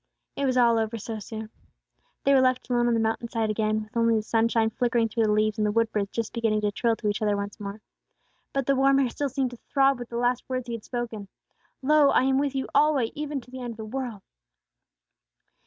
It 0.35 0.47
was 0.47 0.57
all 0.57 0.79
over 0.79 0.97
so 0.97 1.19
soon. 1.19 1.51
They 2.23 2.33
were 2.33 2.41
left 2.41 2.71
alone 2.71 2.87
on 2.87 2.95
the 2.95 2.99
mountain 2.99 3.27
side 3.27 3.51
again, 3.51 3.83
with 3.83 3.95
only 3.95 4.15
the 4.15 4.23
sunshine 4.23 4.71
flickering 4.71 5.07
through 5.09 5.25
the 5.25 5.31
leaves, 5.31 5.59
and 5.59 5.67
the 5.67 5.71
wood 5.71 5.91
birds 5.91 6.09
just 6.09 6.33
beginning 6.33 6.61
to 6.61 6.71
trill 6.71 6.95
to 6.95 7.07
each 7.07 7.21
other 7.21 7.37
once 7.37 7.59
more. 7.59 7.81
But 8.51 8.65
the 8.65 8.75
warm 8.75 8.97
air 8.97 9.09
seemed 9.11 9.51
to 9.51 9.57
still 9.57 9.69
throb 9.71 9.99
with 9.99 10.09
the 10.09 10.17
last 10.17 10.43
words 10.47 10.65
He 10.65 10.73
had 10.73 10.83
spoken: 10.83 11.27
"Lo, 11.83 12.09
I 12.09 12.23
am 12.23 12.39
with 12.39 12.55
you 12.55 12.65
alway, 12.73 13.11
even 13.13 13.37
unto 13.37 13.51
the 13.51 13.61
end 13.61 13.73
of 13.73 13.77
the 13.77 13.85
world." 13.85 14.23